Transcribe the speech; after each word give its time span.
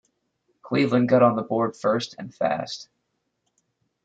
Cleveland 0.63 1.09
got 1.09 1.21
on 1.21 1.35
the 1.35 1.43
board 1.43 1.75
first 1.77 2.15
and 2.17 2.33
fast. 2.33 2.89